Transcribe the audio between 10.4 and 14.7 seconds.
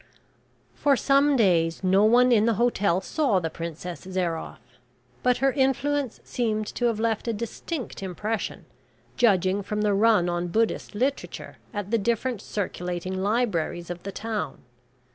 Buddhist literature at the different circulating libraries of the town.